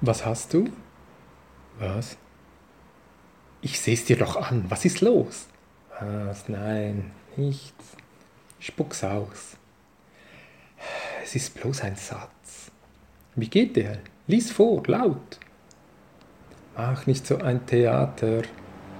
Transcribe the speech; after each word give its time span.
Was 0.00 0.24
hast 0.24 0.54
du? 0.54 0.70
Was? 1.78 2.16
Ich 3.60 3.80
seh's 3.80 4.04
dir 4.04 4.16
doch 4.16 4.36
an. 4.36 4.64
Was 4.68 4.84
ist 4.84 5.00
los? 5.00 5.48
Was? 6.00 6.48
Nein, 6.48 7.10
nichts. 7.36 7.96
Spuck's 8.60 9.02
aus. 9.02 9.56
Es 11.22 11.34
ist 11.34 11.60
bloß 11.60 11.82
ein 11.82 11.96
Satz. 11.96 12.70
Wie 13.34 13.48
geht 13.48 13.76
der? 13.76 13.98
Lies 14.28 14.52
vor, 14.52 14.82
laut. 14.86 15.38
Mach 16.76 17.06
nicht 17.06 17.26
so 17.26 17.38
ein 17.38 17.66
Theater. 17.66 18.42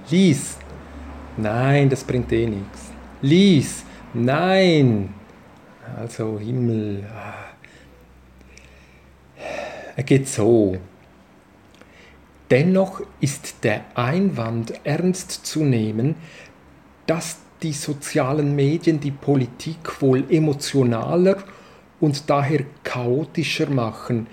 Lies. 0.09 0.57
Nein, 1.37 1.89
das 1.89 2.03
bringt 2.03 2.31
eh 2.33 2.45
nichts. 2.45 2.91
Lies. 3.21 3.85
Nein. 4.13 5.13
Also 5.97 6.37
Himmel. 6.39 7.07
Er 9.99 10.03
geht 10.03 10.29
so. 10.29 10.77
Dennoch 12.49 13.01
ist 13.19 13.65
der 13.65 13.83
Einwand 13.95 14.71
ernst 14.85 15.45
zu 15.45 15.65
nehmen, 15.65 16.15
dass 17.05 17.39
die 17.61 17.73
sozialen 17.73 18.55
Medien 18.55 19.01
die 19.01 19.11
Politik 19.11 20.01
wohl 20.01 20.23
emotionaler 20.31 21.43
und 21.99 22.29
daher 22.29 22.63
chaotischer 22.85 23.69
machen, 23.69 24.27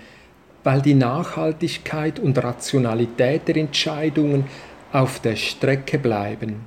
weil 0.63 0.81
die 0.81 0.93
Nachhaltigkeit 0.93 2.17
und 2.17 2.41
Rationalität 2.41 3.49
der 3.49 3.57
Entscheidungen 3.57 4.45
auf 4.93 5.19
der 5.19 5.35
Strecke 5.35 5.99
bleiben. 5.99 6.65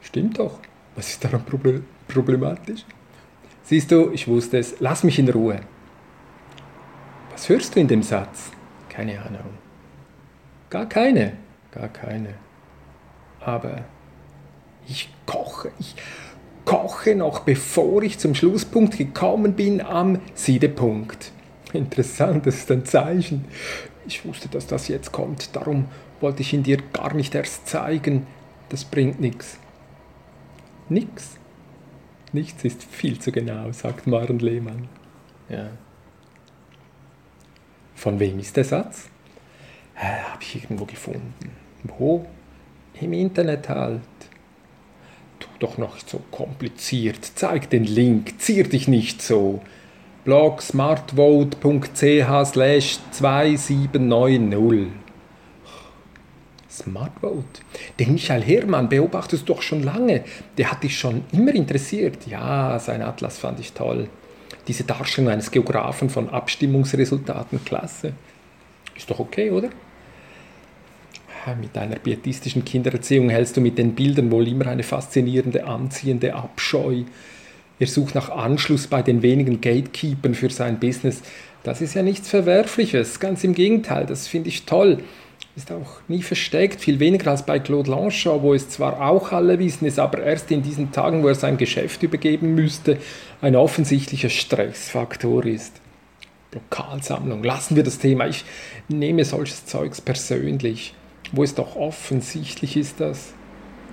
Stimmt 0.00 0.38
doch. 0.38 0.58
Was 0.96 1.10
ist 1.10 1.22
daran 1.22 1.44
problematisch? 2.08 2.86
Siehst 3.62 3.90
du, 3.90 4.10
ich 4.10 4.26
wusste 4.26 4.56
es. 4.56 4.76
Lass 4.80 5.04
mich 5.04 5.18
in 5.18 5.28
Ruhe. 5.28 5.60
Hörst 7.50 7.74
du 7.74 7.80
in 7.80 7.88
dem 7.88 8.04
Satz? 8.04 8.52
Keine 8.88 9.20
Ahnung. 9.20 9.58
Gar 10.70 10.88
keine. 10.88 11.32
Gar 11.72 11.88
keine. 11.88 12.34
Aber 13.40 13.84
ich 14.86 15.08
koche. 15.26 15.72
Ich 15.80 15.96
koche 16.64 17.16
noch, 17.16 17.40
bevor 17.40 18.04
ich 18.04 18.20
zum 18.20 18.36
Schlusspunkt 18.36 18.98
gekommen 18.98 19.54
bin, 19.54 19.80
am 19.80 20.20
Siedepunkt. 20.32 21.32
Interessant, 21.72 22.46
das 22.46 22.58
ist 22.58 22.70
ein 22.70 22.84
Zeichen. 22.84 23.46
Ich 24.06 24.24
wusste, 24.24 24.48
dass 24.48 24.68
das 24.68 24.86
jetzt 24.86 25.10
kommt, 25.10 25.56
darum 25.56 25.86
wollte 26.20 26.42
ich 26.42 26.52
ihn 26.52 26.62
dir 26.62 26.78
gar 26.92 27.14
nicht 27.14 27.34
erst 27.34 27.66
zeigen. 27.66 28.28
Das 28.68 28.84
bringt 28.84 29.20
nichts. 29.20 29.58
Nix? 30.88 31.36
Nichts 32.32 32.62
ist 32.62 32.84
viel 32.84 33.18
zu 33.18 33.32
genau, 33.32 33.72
sagt 33.72 34.06
Maren 34.06 34.38
Lehmann. 34.38 34.86
Ja. 35.48 35.70
Von 38.00 38.18
wem 38.18 38.38
ist 38.38 38.56
der 38.56 38.64
Satz? 38.64 39.10
Äh, 39.94 40.22
Habe 40.32 40.42
ich 40.42 40.54
irgendwo 40.54 40.86
gefunden. 40.86 41.34
Wo? 41.82 42.24
Im 42.98 43.12
Internet 43.12 43.68
halt. 43.68 44.00
Tu 45.38 45.46
doch 45.58 45.76
noch 45.76 45.98
so 46.06 46.22
kompliziert. 46.30 47.18
Zeig 47.34 47.68
den 47.68 47.84
Link. 47.84 48.40
Zier 48.40 48.66
dich 48.66 48.88
nicht 48.88 49.20
so 49.20 49.60
blog 50.24 50.62
smartvote.ch 50.62 52.46
slash 52.46 53.00
2790. 53.10 54.92
Smartvote. 56.70 57.60
Den 57.98 58.14
Michael 58.14 58.42
Herrmann 58.42 58.88
beobachtest 58.88 59.46
du 59.46 59.52
doch 59.52 59.60
schon 59.60 59.82
lange. 59.82 60.24
Der 60.56 60.70
hat 60.70 60.82
dich 60.84 60.98
schon 60.98 61.24
immer 61.32 61.54
interessiert. 61.54 62.26
Ja, 62.26 62.78
sein 62.78 63.02
Atlas 63.02 63.36
fand 63.36 63.60
ich 63.60 63.74
toll. 63.74 64.08
Diese 64.68 64.84
Darstellung 64.84 65.30
eines 65.30 65.50
Geografen 65.50 66.10
von 66.10 66.28
Abstimmungsresultaten, 66.28 67.64
klasse. 67.64 68.12
Ist 68.94 69.10
doch 69.10 69.18
okay, 69.18 69.50
oder? 69.50 69.70
Mit 71.58 71.74
deiner 71.74 71.96
pietistischen 71.96 72.64
Kindererziehung 72.64 73.30
hältst 73.30 73.56
du 73.56 73.62
mit 73.62 73.78
den 73.78 73.94
Bildern 73.94 74.30
wohl 74.30 74.46
immer 74.46 74.66
eine 74.66 74.82
faszinierende, 74.82 75.66
anziehende 75.66 76.34
Abscheu. 76.34 77.04
Er 77.78 77.86
sucht 77.86 78.14
nach 78.14 78.28
Anschluss 78.28 78.86
bei 78.86 79.00
den 79.00 79.22
wenigen 79.22 79.62
Gatekeepern 79.62 80.34
für 80.34 80.50
sein 80.50 80.78
Business. 80.78 81.22
Das 81.62 81.80
ist 81.80 81.94
ja 81.94 82.02
nichts 82.02 82.28
Verwerfliches, 82.30 83.20
ganz 83.20 83.44
im 83.44 83.54
Gegenteil, 83.54 84.06
das 84.06 84.26
finde 84.26 84.48
ich 84.48 84.64
toll. 84.64 85.02
Ist 85.56 85.72
auch 85.72 86.00
nie 86.08 86.22
versteckt, 86.22 86.80
viel 86.80 87.00
weniger 87.00 87.32
als 87.32 87.44
bei 87.44 87.58
Claude 87.58 87.90
Lanchon, 87.90 88.42
wo 88.42 88.54
es 88.54 88.68
zwar 88.70 89.02
auch 89.02 89.32
alle 89.32 89.58
wissen, 89.58 89.84
es 89.86 89.98
aber 89.98 90.22
erst 90.22 90.50
in 90.50 90.62
diesen 90.62 90.92
Tagen, 90.92 91.22
wo 91.22 91.28
er 91.28 91.34
sein 91.34 91.58
Geschäft 91.58 92.02
übergeben 92.02 92.54
müsste, 92.54 92.98
ein 93.42 93.56
offensichtlicher 93.56 94.30
Stressfaktor 94.30 95.44
ist. 95.44 95.80
Lokalsammlung, 96.52 97.42
lassen 97.42 97.76
wir 97.76 97.82
das 97.82 97.98
Thema. 97.98 98.26
Ich 98.26 98.44
nehme 98.88 99.24
solches 99.24 99.66
Zeugs 99.66 100.00
persönlich, 100.00 100.94
wo 101.32 101.42
es 101.42 101.54
doch 101.54 101.76
offensichtlich 101.76 102.76
ist, 102.76 103.00
dass. 103.00 103.34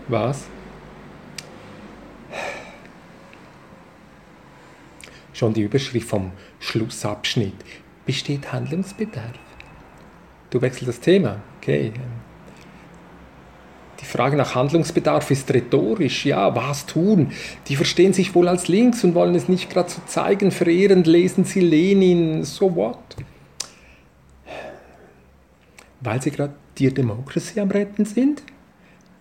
Was? 0.08 0.46
Schon 5.38 5.54
die 5.54 5.62
Überschrift 5.62 6.10
vom 6.10 6.32
Schlussabschnitt. 6.60 7.54
Besteht 8.06 8.52
Handlungsbedarf? 8.52 9.34
Du 10.50 10.62
wechselst 10.62 10.88
das 10.88 11.00
Thema, 11.00 11.42
okay. 11.58 11.92
Die 14.00 14.06
Frage 14.06 14.38
nach 14.38 14.56
Handlungsbedarf 14.56 15.30
ist 15.32 15.52
rhetorisch, 15.54 16.26
ja, 16.26 16.56
was 16.56 16.86
tun? 16.86 17.32
Die 17.68 17.76
verstehen 17.76 18.14
sich 18.14 18.34
wohl 18.34 18.48
als 18.48 18.68
links 18.68 19.04
und 19.04 19.16
wollen 19.16 19.36
es 19.36 19.50
nicht 19.50 19.70
gerade 19.70 19.90
so 19.90 20.02
zeigen, 20.06 20.52
verehrend 20.52 21.08
lesen 21.08 21.44
sie 21.44 21.62
Lenin, 21.62 22.44
so 22.44 22.76
what? 22.76 22.98
Weil 26.02 26.22
sie 26.22 26.32
gerade 26.32 26.54
die 26.78 26.94
Democracy 26.94 27.60
am 27.60 27.70
Retten 27.70 28.06
sind? 28.06 28.44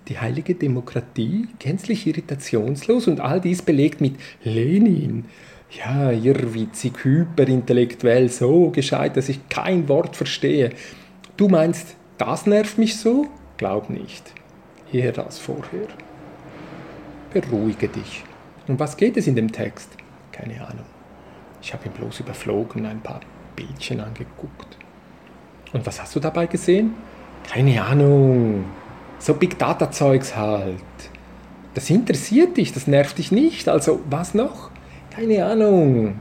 Die 0.09 0.19
heilige 0.19 0.55
Demokratie, 0.55 1.49
gänzlich 1.59 2.07
irritationslos 2.07 3.09
und 3.09 3.21
all 3.21 3.41
dies 3.41 3.63
belegt 3.63 4.01
mit 4.01 4.15
Lenin 4.45 5.25
ja, 5.79 6.11
irrwitzig, 6.11 7.05
hyperintellektuell, 7.05 8.29
so 8.29 8.71
gescheit, 8.71 9.17
dass 9.17 9.29
ich 9.29 9.49
kein 9.49 9.89
Wort 9.89 10.17
verstehe. 10.17 10.71
Du 11.37 11.49
meinst, 11.49 11.97
das 12.19 12.47
nervt 12.47 12.79
mich 12.79 12.97
so? 12.97 13.27
Glaub 13.57 13.91
nicht. 13.91 14.33
Eher 14.93 15.13
das 15.13 15.39
vorher. 15.39 15.89
Beruhige 17.33 17.89
dich. 17.89 18.25
Um 18.69 18.79
was 18.79 18.97
geht 18.97 19.17
es 19.17 19.27
in 19.27 19.37
dem 19.37 19.53
Text? 19.53 19.91
Keine 20.33 20.61
Ahnung. 20.67 20.87
Ich 21.63 21.73
habe 21.73 21.87
ihn 21.87 21.93
bloß 21.93 22.21
überflogen, 22.21 22.87
ein 22.87 23.01
paar 23.01 23.21
Bildchen 23.55 24.01
angeguckt. 24.01 24.77
Und 25.73 25.87
was 25.87 26.01
hast 26.01 26.15
du 26.15 26.21
dabei 26.21 26.47
gesehen? 26.47 26.95
Keine 27.51 27.83
Ahnung. 27.85 28.65
So 29.19 29.35
Big 29.35 29.59
Data 29.59 29.91
Zeugs 29.91 30.37
halt. 30.37 30.81
Das 31.75 31.91
interessiert 31.91 32.57
dich, 32.57 32.73
das 32.73 32.87
nervt 32.87 33.19
dich 33.19 33.33
nicht. 33.33 33.69
Also 33.69 34.01
was 34.09 34.35
noch? 34.35 34.71
Keine 35.17 35.45
Ahnung, 35.45 36.15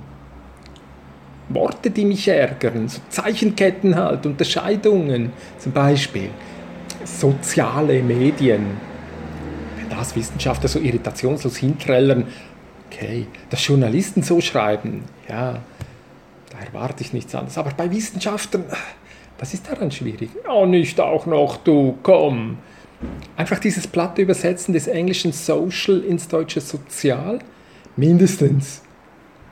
Worte, 1.50 1.92
die 1.92 2.06
mich 2.06 2.28
ärgern, 2.28 2.88
so 2.88 3.02
Zeichenketten 3.10 3.96
halt, 3.96 4.26
Unterscheidungen, 4.26 5.34
zum 5.60 5.74
Beispiel 5.74 6.30
soziale 7.04 8.02
Medien. 8.02 8.66
Wenn 9.78 9.90
das 9.90 10.16
Wissenschaftler 10.16 10.70
so 10.70 10.80
irritationslos 10.80 11.58
hinträllern, 11.58 12.26
okay, 12.88 13.28
dass 13.50 13.68
Journalisten 13.68 14.24
so 14.24 14.40
schreiben, 14.40 15.04
ja, 15.28 15.60
da 16.52 16.58
erwarte 16.66 17.04
ich 17.04 17.12
nichts 17.12 17.36
anderes. 17.36 17.58
Aber 17.58 17.72
bei 17.72 17.92
Wissenschaftlern, 17.92 18.64
was 19.38 19.54
ist 19.54 19.70
daran 19.70 19.92
schwierig? 19.92 20.30
Oh, 20.50 20.66
nicht 20.66 21.02
auch 21.02 21.26
noch, 21.26 21.58
du, 21.58 21.98
komm. 22.02 22.60
Einfach 23.36 23.60
dieses 23.60 23.88
platte 23.88 24.22
Übersetzen 24.22 24.74
des 24.74 24.88
englischen 24.88 25.34
Social 25.34 26.00
ins 26.00 26.30
deutsche 26.30 26.62
Sozial, 26.62 27.40
mindestens. 27.98 28.85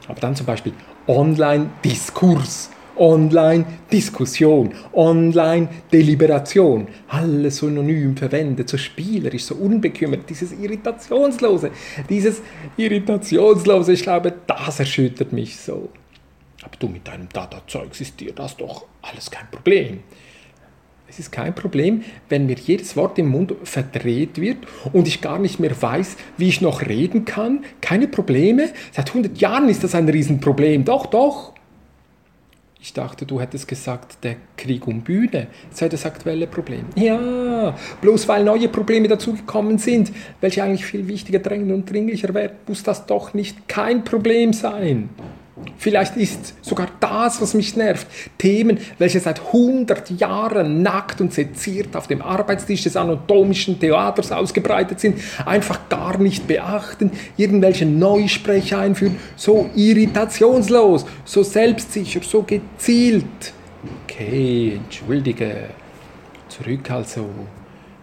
Aber 0.08 0.20
dann 0.20 0.36
zum 0.36 0.46
Beispiel 0.46 0.74
Online-Diskurs, 1.08 2.70
Online-Diskussion, 2.96 4.74
Online-Deliberation. 4.94 6.88
Alles 7.08 7.58
synonym 7.58 8.16
verwendet, 8.16 8.70
so 8.70 8.78
spielerisch, 8.78 9.46
so 9.46 9.56
unbekümmert. 9.56 10.30
Dieses 10.30 10.52
Irritationslose, 10.52 11.72
dieses 12.10 12.42
Irritationslose, 12.78 13.94
ich 13.94 14.04
glaube, 14.04 14.34
das 14.46 14.80
erschüttert 14.80 15.34
mich 15.34 15.58
so. 15.58 15.90
Aber 16.64 16.76
du 16.78 16.88
mit 16.88 17.08
deinem 17.08 17.28
Data-Zeugs 17.30 18.02
ist 18.02 18.20
dir 18.20 18.34
das 18.34 18.56
doch 18.56 18.86
alles 19.02 19.30
kein 19.30 19.50
Problem. 19.52 20.00
Es 21.14 21.20
ist 21.20 21.32
kein 21.32 21.54
Problem, 21.54 22.02
wenn 22.28 22.48
mir 22.48 22.56
jedes 22.56 22.98
Wort 22.98 23.20
im 23.20 23.30
Mund 23.30 23.54
verdreht 23.66 24.42
wird 24.42 24.58
und 24.94 25.08
ich 25.08 25.22
gar 25.22 25.38
nicht 25.38 25.60
mehr 25.60 25.80
weiß, 25.80 26.18
wie 26.38 26.50
ich 26.50 26.60
noch 26.60 26.82
reden 26.82 27.24
kann. 27.24 27.66
Keine 27.82 28.08
Probleme. 28.08 28.70
Seit 28.92 29.10
100 29.10 29.38
Jahren 29.38 29.70
ist 29.70 29.84
das 29.84 29.94
ein 29.94 30.10
Riesenproblem. 30.10 30.86
Doch, 30.86 31.06
doch. 31.06 31.54
Ich 32.82 32.94
dachte, 32.94 33.28
du 33.28 33.40
hättest 33.40 33.68
gesagt, 33.68 34.24
der 34.24 34.38
Krieg 34.58 34.88
um 34.88 35.02
Bühne 35.02 35.48
sei 35.70 35.88
das 35.88 36.04
aktuelle 36.04 36.48
Problem. 36.48 36.86
Ja, 36.96 37.76
bloß 38.02 38.28
weil 38.28 38.44
neue 38.44 38.68
Probleme 38.68 39.08
dazugekommen 39.08 39.78
sind, 39.78 40.12
welche 40.42 40.64
eigentlich 40.64 40.86
viel 40.86 41.08
wichtiger, 41.08 41.38
drängender 41.40 41.76
und 41.76 41.90
dringlicher 41.90 42.34
wären, 42.34 42.54
muss 42.68 42.82
das 42.82 43.06
doch 43.06 43.36
nicht 43.36 43.68
kein 43.68 44.04
Problem 44.04 44.52
sein. 44.52 45.10
Vielleicht 45.78 46.16
ist 46.18 46.56
sogar 46.62 46.88
das, 47.00 47.42
was 47.42 47.54
mich 47.54 47.76
nervt, 47.76 48.08
Themen, 48.38 48.78
welche 48.98 49.20
seit 49.20 49.40
100 49.40 50.10
Jahren 50.20 50.82
nackt 50.82 51.20
und 51.22 51.34
seziert 51.34 51.96
auf 51.96 52.08
dem 52.08 52.22
Arbeitstisch 52.22 52.84
des 52.84 52.96
anatomischen 52.96 53.80
Theaters 53.80 54.32
ausgebreitet 54.32 55.00
sind, 55.00 55.20
einfach 55.46 55.90
gar 55.90 56.18
nicht 56.18 56.48
beachten, 56.48 57.12
irgendwelche 57.38 57.86
Neusprecher 57.86 58.80
einführen, 58.80 59.18
so 59.36 59.70
irritationslos, 59.76 61.06
so 61.26 61.44
selbstsicher, 61.44 62.22
so 62.24 62.44
gezielt. 62.44 63.54
Okay, 64.06 64.80
entschuldige. 64.84 65.70
Zurück 66.48 66.92
also. 66.92 67.30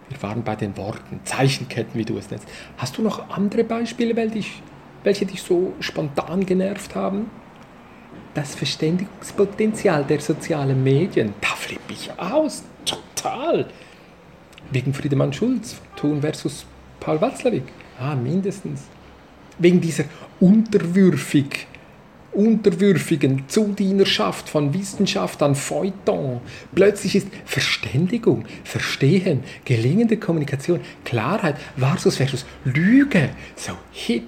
Wir 0.09 0.21
waren 0.23 0.43
bei 0.43 0.57
den 0.57 0.75
Worten, 0.75 1.21
Zeichenketten, 1.23 1.97
wie 1.97 2.03
du 2.03 2.17
es 2.17 2.29
nennst. 2.29 2.45
Hast 2.77 2.97
du 2.97 3.01
noch 3.01 3.29
andere 3.29 3.63
Beispiele, 3.63 4.13
welche 5.03 5.25
dich 5.25 5.41
so 5.41 5.71
spontan 5.79 6.45
genervt 6.45 6.95
haben? 6.95 7.31
Das 8.33 8.55
Verständigungspotenzial 8.55 10.03
der 10.05 10.19
sozialen 10.19 10.83
Medien, 10.83 11.33
da 11.41 11.49
flippe 11.49 11.93
ich 11.93 12.11
aus, 12.17 12.63
total. 12.85 13.67
Wegen 14.71 14.93
Friedemann 14.93 15.33
Schulz, 15.33 15.75
Thun 15.95 16.21
versus 16.21 16.65
Paul 16.99 17.19
Watzlawick, 17.19 17.63
ah, 17.99 18.15
mindestens. 18.15 18.83
Wegen 19.57 19.81
dieser 19.81 20.05
unterwürfig, 20.39 21.67
unterwürfigen 22.31 23.43
Zudienerschaft 23.47 24.47
von 24.47 24.73
Wissenschaft 24.73 25.43
an 25.43 25.55
Feuilleton. 25.55 26.39
Plötzlich 26.73 27.15
ist 27.17 27.27
Verständigung, 27.45 28.45
Verstehen, 28.63 29.43
gelingende 29.65 30.17
Kommunikation, 30.17 30.79
Klarheit 31.03 31.57
versus 31.77 32.17
versus 32.17 32.45
Lüge 32.63 33.29
so 33.55 33.73
hip 33.91 34.23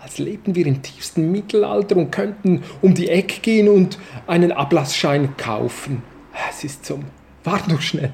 als 0.00 0.18
lebten 0.18 0.54
wir 0.54 0.66
im 0.66 0.82
tiefsten 0.82 1.32
Mittelalter 1.32 1.96
und 1.96 2.10
könnten 2.10 2.62
um 2.82 2.94
die 2.94 3.08
Ecke 3.08 3.40
gehen 3.40 3.68
und 3.68 3.98
einen 4.26 4.52
Ablassschein 4.52 5.36
kaufen. 5.36 6.02
Es 6.48 6.64
ist 6.64 6.84
zum. 6.84 7.04
Warte 7.44 7.70
doch 7.70 7.80
schnell. 7.80 8.12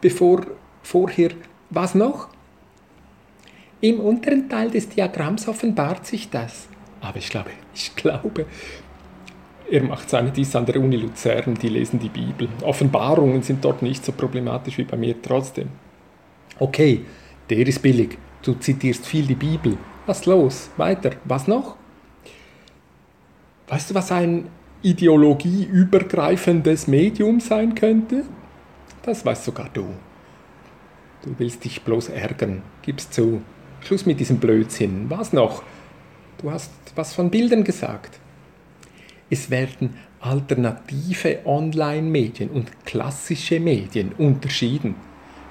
Bevor 0.00 0.46
vorher. 0.82 1.30
Was 1.70 1.94
noch? 1.94 2.28
Im 3.80 4.00
unteren 4.00 4.48
Teil 4.48 4.70
des 4.70 4.88
Diagramms 4.88 5.48
offenbart 5.48 6.04
sich 6.04 6.28
das. 6.28 6.68
Aber 7.00 7.16
ich 7.16 7.30
glaube, 7.30 7.50
ich 7.74 7.94
glaube, 7.96 8.44
er 9.70 9.82
macht 9.84 10.10
seine 10.10 10.32
dies 10.32 10.54
an 10.56 10.66
der 10.66 10.76
Uni 10.80 10.96
Luzern, 10.96 11.54
die 11.54 11.68
lesen 11.68 11.98
die 11.98 12.08
Bibel. 12.08 12.48
Offenbarungen 12.62 13.42
sind 13.42 13.64
dort 13.64 13.82
nicht 13.82 14.04
so 14.04 14.12
problematisch 14.12 14.76
wie 14.78 14.84
bei 14.84 14.96
mir 14.96 15.20
trotzdem. 15.22 15.68
Okay, 16.58 17.04
der 17.48 17.66
ist 17.66 17.80
billig. 17.80 18.18
Du 18.42 18.54
zitierst 18.54 19.06
viel 19.06 19.26
die 19.26 19.34
Bibel. 19.34 19.78
Was 20.06 20.26
los? 20.26 20.70
Weiter. 20.76 21.12
Was 21.24 21.46
noch? 21.46 21.76
Weißt 23.68 23.90
du, 23.90 23.94
was 23.94 24.10
ein 24.10 24.48
ideologieübergreifendes 24.82 26.86
Medium 26.86 27.40
sein 27.40 27.74
könnte? 27.74 28.24
Das 29.02 29.24
weißt 29.24 29.44
sogar 29.44 29.68
du. 29.72 29.86
Du 31.22 31.34
willst 31.38 31.64
dich 31.64 31.82
bloß 31.82 32.08
ärgern. 32.08 32.62
Gib's 32.82 33.10
zu. 33.10 33.42
Schluss 33.80 34.06
mit 34.06 34.20
diesem 34.20 34.38
Blödsinn. 34.38 35.06
Was 35.08 35.32
noch? 35.32 35.62
Du 36.38 36.50
hast 36.50 36.72
was 36.94 37.14
von 37.14 37.30
Bildern 37.30 37.64
gesagt. 37.64 38.18
Es 39.28 39.50
werden 39.50 39.96
alternative 40.20 41.40
Online-Medien 41.44 42.50
und 42.50 42.84
klassische 42.84 43.60
Medien 43.60 44.12
unterschieden. 44.12 44.96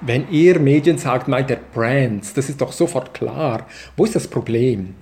Wenn 0.00 0.32
er 0.32 0.58
Medien 0.58 0.96
sagt, 0.96 1.28
meint 1.28 1.50
er 1.50 1.56
Brands. 1.56 2.32
Das 2.32 2.48
ist 2.48 2.60
doch 2.60 2.72
sofort 2.72 3.12
klar. 3.12 3.66
Wo 3.96 4.04
ist 4.04 4.16
das 4.16 4.26
Problem? 4.28 4.94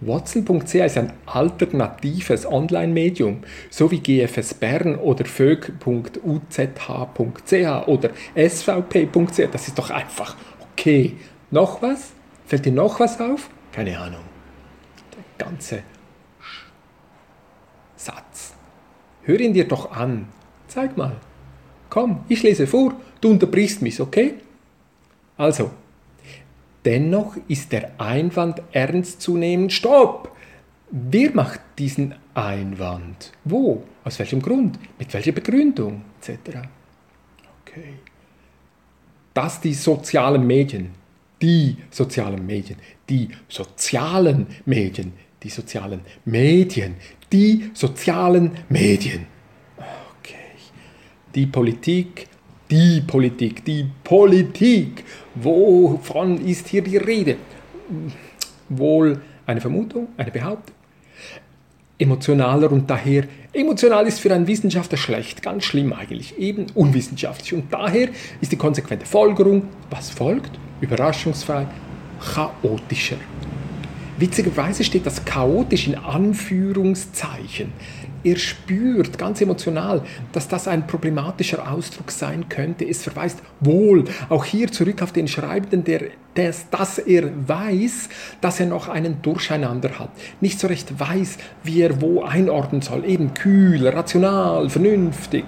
Watson.ch 0.00 0.74
ist 0.74 0.98
ein 0.98 1.12
alternatives 1.24 2.46
Online-Medium, 2.46 3.42
so 3.70 3.90
wie 3.90 3.98
GFS 3.98 4.54
Bern 4.54 4.96
oder 4.96 5.24
vög.uzh.ch 5.24 6.90
oder 7.88 8.10
svp.ch. 8.34 9.40
Das 9.50 9.68
ist 9.68 9.78
doch 9.78 9.90
einfach 9.90 10.36
okay. 10.72 11.16
Noch 11.50 11.80
was? 11.82 12.12
Fällt 12.44 12.66
dir 12.66 12.72
noch 12.72 13.00
was 13.00 13.18
auf? 13.20 13.48
Keine 13.72 13.98
Ahnung. 13.98 14.20
Der 15.16 15.46
ganze 15.46 15.82
Satz. 17.96 18.54
Hör 19.22 19.40
ihn 19.40 19.54
dir 19.54 19.66
doch 19.66 19.90
an. 19.90 20.28
Zeig 20.68 20.96
mal. 20.96 21.16
Komm, 21.88 22.24
ich 22.28 22.42
lese 22.42 22.66
vor. 22.66 22.94
Du 23.20 23.30
unterbrichst 23.30 23.82
mich, 23.82 24.00
okay? 24.00 24.34
Also, 25.36 25.70
dennoch 26.84 27.36
ist 27.48 27.72
der 27.72 28.00
Einwand 28.00 28.62
ernst 28.72 29.20
zu 29.20 29.36
nehmen. 29.36 29.70
Stopp! 29.70 30.36
Wer 30.90 31.32
macht 31.32 31.60
diesen 31.78 32.14
Einwand? 32.34 33.32
Wo? 33.44 33.82
Aus 34.04 34.18
welchem 34.18 34.40
Grund? 34.40 34.78
Mit 34.98 35.12
welcher 35.12 35.32
Begründung? 35.32 36.02
Etc. 36.20 36.58
Okay. 37.62 37.94
Dass 39.34 39.60
die 39.60 39.74
sozialen 39.74 40.46
Medien, 40.46 40.90
die 41.42 41.76
sozialen 41.90 42.46
Medien, 42.46 42.78
die 43.08 43.28
sozialen 43.48 44.46
Medien, 44.64 45.12
die 45.42 45.48
sozialen 45.50 46.00
Medien, 46.24 46.94
die 47.32 47.70
sozialen 47.74 48.52
Medien. 48.68 49.26
Okay. 50.20 50.34
Die 51.34 51.46
Politik 51.46 52.28
die 52.70 53.00
Politik, 53.00 53.64
die 53.64 53.86
Politik. 54.04 55.04
Wovon 55.34 56.44
ist 56.44 56.68
hier 56.68 56.82
die 56.82 56.96
Rede? 56.96 57.36
Wohl 58.68 59.20
eine 59.46 59.60
Vermutung, 59.60 60.08
eine 60.16 60.30
Behauptung? 60.30 60.74
Emotionaler 61.98 62.70
und 62.72 62.90
daher, 62.90 63.24
emotional 63.54 64.06
ist 64.06 64.20
für 64.20 64.34
einen 64.34 64.46
Wissenschaftler 64.46 64.98
schlecht, 64.98 65.42
ganz 65.42 65.64
schlimm 65.64 65.94
eigentlich, 65.94 66.38
eben 66.38 66.66
unwissenschaftlich. 66.74 67.54
Und 67.54 67.72
daher 67.72 68.10
ist 68.40 68.52
die 68.52 68.56
konsequente 68.56 69.06
Folgerung, 69.06 69.62
was 69.88 70.10
folgt? 70.10 70.50
Überraschungsfrei, 70.82 71.66
chaotischer. 72.34 73.16
Witzigerweise 74.18 74.84
steht 74.84 75.06
das 75.06 75.24
chaotisch 75.24 75.86
in 75.86 75.94
Anführungszeichen 75.94 77.72
er 78.26 78.36
spürt 78.38 79.18
ganz 79.18 79.40
emotional, 79.40 80.02
dass 80.32 80.48
das 80.48 80.66
ein 80.66 80.88
problematischer 80.88 81.70
Ausdruck 81.70 82.10
sein 82.10 82.48
könnte. 82.48 82.84
Es 82.84 83.04
verweist 83.04 83.40
wohl 83.60 84.04
auch 84.28 84.44
hier 84.44 84.72
zurück 84.72 85.00
auf 85.00 85.12
den 85.12 85.28
Schreibenden, 85.28 85.84
der, 85.84 86.08
des, 86.36 86.68
dass 86.70 86.98
er 86.98 87.30
weiß, 87.48 88.08
dass 88.40 88.58
er 88.58 88.66
noch 88.66 88.88
einen 88.88 89.22
Durcheinander 89.22 90.00
hat. 90.00 90.10
Nicht 90.40 90.58
so 90.58 90.66
recht 90.66 90.98
weiß, 90.98 91.38
wie 91.62 91.82
er 91.82 92.00
wo 92.00 92.24
einordnen 92.24 92.82
soll. 92.82 93.04
Eben 93.04 93.32
kühl, 93.32 93.86
rational, 93.86 94.68
vernünftig. 94.70 95.44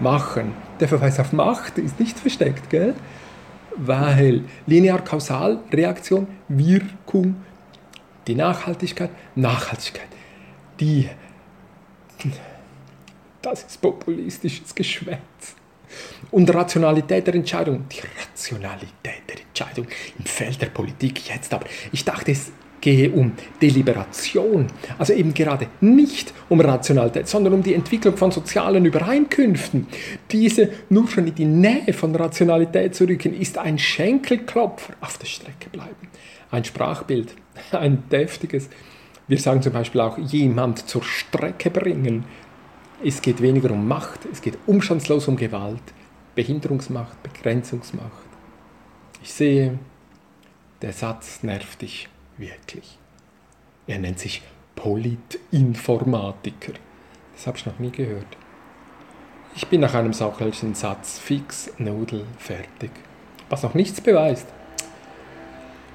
Machen. 0.00 0.52
Der 0.80 0.88
Verweis 0.88 1.18
auf 1.18 1.32
Macht 1.32 1.78
ist 1.78 1.98
nicht 1.98 2.18
versteckt, 2.18 2.68
gell? 2.68 2.94
Weil 3.74 4.42
linear-kausal, 4.66 5.60
Reaktion, 5.72 6.26
Wirkung, 6.48 7.36
die 8.26 8.34
Nachhaltigkeit, 8.34 9.10
Nachhaltigkeit. 9.34 10.08
Die 10.78 11.08
das 13.42 13.64
ist 13.64 13.80
populistisches 13.80 14.74
Geschwätz. 14.74 15.56
Und 16.30 16.52
Rationalität 16.54 17.26
der 17.26 17.34
Entscheidung, 17.34 17.84
die 17.88 18.00
Rationalität 18.20 19.22
der 19.28 19.40
Entscheidung 19.40 19.86
im 20.18 20.24
Feld 20.24 20.60
der 20.60 20.66
Politik 20.66 21.28
jetzt 21.28 21.54
aber. 21.54 21.66
Ich 21.92 22.04
dachte, 22.04 22.32
es 22.32 22.52
gehe 22.80 23.10
um 23.10 23.32
Deliberation, 23.60 24.66
also 24.98 25.12
eben 25.12 25.34
gerade 25.34 25.66
nicht 25.80 26.32
um 26.48 26.60
Rationalität, 26.60 27.28
sondern 27.28 27.54
um 27.54 27.62
die 27.62 27.74
Entwicklung 27.74 28.16
von 28.16 28.30
sozialen 28.30 28.84
Übereinkünften. 28.84 29.86
Diese 30.30 30.70
nur 30.88 31.08
schon 31.08 31.26
in 31.26 31.34
die 31.34 31.44
Nähe 31.44 31.92
von 31.92 32.14
Rationalität 32.14 32.94
zu 32.94 33.04
rücken, 33.04 33.34
ist 33.34 33.58
ein 33.58 33.78
Schenkelklopfer 33.78 34.94
auf 35.00 35.18
der 35.18 35.26
Strecke 35.26 35.70
bleiben. 35.70 36.08
Ein 36.50 36.64
Sprachbild, 36.64 37.34
ein 37.72 38.04
deftiges, 38.10 38.68
wir 39.28 39.38
sagen 39.38 39.62
zum 39.62 39.72
Beispiel 39.74 40.00
auch, 40.00 40.18
jemand 40.18 40.88
zur 40.88 41.04
Strecke 41.04 41.70
bringen. 41.70 42.24
Es 43.04 43.22
geht 43.22 43.40
weniger 43.40 43.70
um 43.70 43.86
Macht, 43.86 44.26
es 44.32 44.40
geht 44.40 44.58
umstandslos 44.66 45.28
um 45.28 45.36
Gewalt, 45.36 45.82
Behinderungsmacht, 46.34 47.22
Begrenzungsmacht. 47.22 48.26
Ich 49.22 49.32
sehe, 49.32 49.78
der 50.82 50.92
Satz 50.92 51.42
nervt 51.42 51.82
dich 51.82 52.08
wirklich. 52.38 52.98
Er 53.86 53.98
nennt 53.98 54.18
sich 54.18 54.42
Politinformatiker. 54.74 56.72
Das 57.34 57.46
habe 57.46 57.58
ich 57.58 57.66
noch 57.66 57.78
nie 57.78 57.90
gehört. 57.90 58.36
Ich 59.54 59.66
bin 59.66 59.80
nach 59.80 59.94
einem 59.94 60.12
solchen 60.12 60.74
Satz 60.74 61.18
fix, 61.18 61.72
nudel, 61.78 62.24
fertig. 62.38 62.90
Was 63.48 63.62
noch 63.62 63.74
nichts 63.74 64.00
beweist. 64.00 64.46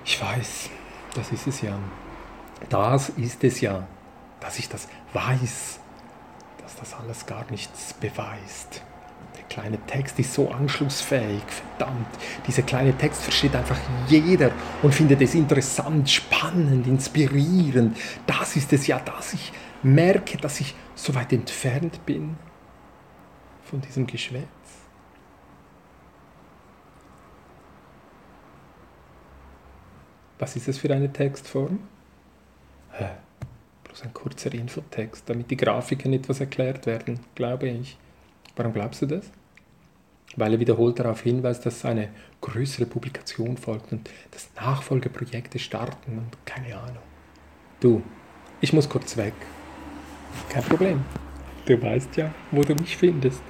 Ich 0.06 0.22
weiß, 0.22 0.70
das 1.16 1.32
ist 1.32 1.48
es 1.48 1.62
ja. 1.62 1.78
Das 2.70 3.10
ist 3.10 3.44
es 3.44 3.62
ja, 3.62 3.88
dass 4.40 4.60
ich 4.60 4.70
das 4.70 4.88
weiß, 5.14 5.80
dass 6.62 6.76
das 6.76 6.94
alles 6.94 7.26
gar 7.26 7.50
nichts 7.52 7.94
beweist. 7.94 8.82
Der 9.38 9.44
kleine 9.44 9.78
Text 9.86 10.20
ist 10.20 10.34
so 10.34 10.50
anschlussfähig, 10.50 11.44
verdammt. 11.78 12.08
Dieser 12.48 12.64
kleine 12.64 12.98
Text 12.98 13.22
versteht 13.22 13.56
einfach 13.56 13.78
jeder 14.08 14.52
und 14.82 14.94
findet 14.94 15.22
es 15.22 15.36
interessant, 15.36 16.10
spannend, 16.10 16.88
inspirierend. 16.88 17.98
Das 18.26 18.56
ist 18.56 18.74
es 18.74 18.88
ja, 18.88 19.00
dass 19.00 19.34
ich 19.34 19.52
merke, 19.84 20.38
dass 20.38 20.60
ich 20.60 20.76
so 20.96 21.14
weit 21.16 21.34
entfernt 21.34 22.06
bin 22.06 22.38
von 23.64 23.82
diesem 23.82 24.08
Geschwätz. 24.08 24.48
Was 30.40 30.56
ist 30.56 30.68
das 30.68 30.78
für 30.78 30.94
eine 30.94 31.12
Textform? 31.12 31.80
Hä? 32.94 33.10
Bloß 33.84 34.04
ein 34.04 34.14
kurzer 34.14 34.54
Infotext, 34.54 35.30
damit 35.30 35.52
die 35.52 35.58
Grafiken 35.58 36.14
etwas 36.14 36.40
erklärt 36.40 36.86
werden, 36.86 37.20
glaube 37.36 37.68
ich. 37.68 37.98
Warum 38.56 38.74
glaubst 38.74 39.02
du 39.02 39.06
das? 39.08 39.32
Weil 40.36 40.54
er 40.54 40.60
wiederholt 40.60 41.00
darauf 41.00 41.22
hinweist, 41.22 41.66
dass 41.66 41.86
eine 41.86 42.10
größere 42.42 42.86
Publikation 42.86 43.58
folgt 43.58 43.92
und 43.92 44.10
dass 44.32 44.50
Nachfolgeprojekte 44.56 45.60
starten 45.60 46.18
und 46.18 46.46
keine 46.46 46.76
Ahnung. 46.76 47.04
Du, 47.80 48.02
ich 48.62 48.74
muss 48.74 48.90
kurz 48.90 49.18
weg. 49.18 49.34
Kein 50.50 50.64
Problem. 50.64 51.04
Du 51.66 51.82
weißt 51.82 52.18
ja, 52.18 52.34
wo 52.52 52.62
du 52.62 52.76
mich 52.76 52.98
findest. 52.98 53.42